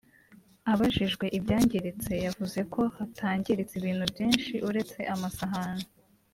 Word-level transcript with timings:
Abajijwe 0.71 1.25
ibyangiritse 1.37 2.11
yavuze 2.25 2.59
ko 2.73 2.81
hatangiritse 2.95 3.73
ibintu 3.77 4.03
byinshi 4.13 4.51
uretse 4.69 4.99
amasahani 5.13 5.85